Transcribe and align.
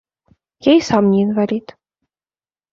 Я 0.71 0.75
і 0.77 0.81
сам 0.89 1.11
не 1.11 1.19
інвалід. 1.27 1.77